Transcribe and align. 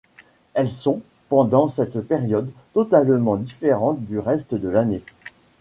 Elles 0.55 0.71
sont, 0.71 1.03
pendant 1.29 1.67
cette 1.67 1.99
période, 2.01 2.49
totalement 2.73 3.37
différentes 3.37 4.01
du 4.03 4.17
reste 4.17 4.55
de 4.55 4.67
l'année. 4.67 5.03